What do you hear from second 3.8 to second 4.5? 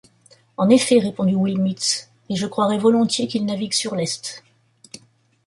lest.